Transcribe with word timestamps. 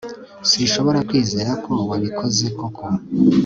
sinshobora 0.49 0.99
kwizera 1.07 1.51
ko 1.65 1.73
wabikoze 1.89 2.45
koko 2.59 2.85